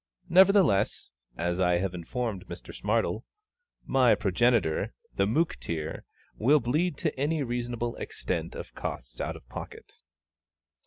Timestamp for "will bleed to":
6.35-7.15